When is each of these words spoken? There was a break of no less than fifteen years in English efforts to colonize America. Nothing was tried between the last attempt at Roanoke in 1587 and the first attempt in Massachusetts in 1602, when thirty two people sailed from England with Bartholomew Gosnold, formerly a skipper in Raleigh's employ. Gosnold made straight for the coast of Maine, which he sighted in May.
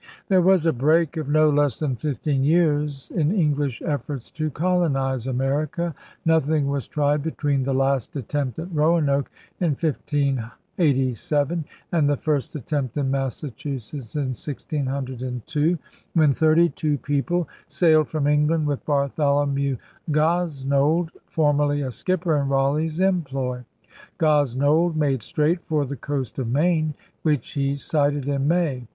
There 0.29 0.41
was 0.41 0.65
a 0.65 0.73
break 0.73 1.15
of 1.15 1.29
no 1.29 1.51
less 1.51 1.77
than 1.77 1.95
fifteen 1.95 2.43
years 2.43 3.11
in 3.13 3.31
English 3.31 3.83
efforts 3.85 4.31
to 4.31 4.49
colonize 4.49 5.27
America. 5.27 5.93
Nothing 6.25 6.69
was 6.69 6.87
tried 6.87 7.21
between 7.21 7.61
the 7.61 7.75
last 7.75 8.15
attempt 8.15 8.57
at 8.57 8.73
Roanoke 8.73 9.29
in 9.59 9.75
1587 9.75 11.65
and 11.91 12.09
the 12.09 12.17
first 12.17 12.55
attempt 12.55 12.97
in 12.97 13.11
Massachusetts 13.11 14.15
in 14.15 14.29
1602, 14.33 15.77
when 16.15 16.33
thirty 16.33 16.67
two 16.69 16.97
people 16.97 17.47
sailed 17.67 18.09
from 18.09 18.25
England 18.25 18.65
with 18.65 18.83
Bartholomew 18.87 19.77
Gosnold, 20.09 21.11
formerly 21.27 21.81
a 21.83 21.91
skipper 21.91 22.37
in 22.37 22.47
Raleigh's 22.49 22.99
employ. 22.99 23.63
Gosnold 24.17 24.97
made 24.97 25.21
straight 25.21 25.63
for 25.63 25.85
the 25.85 25.95
coast 25.95 26.39
of 26.39 26.47
Maine, 26.49 26.95
which 27.21 27.51
he 27.51 27.75
sighted 27.75 28.27
in 28.27 28.47
May. 28.47 28.87